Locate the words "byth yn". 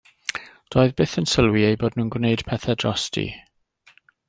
1.01-1.27